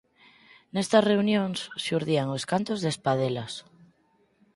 [0.73, 3.53] Nestas reunións xurdían os cantos de espadelas.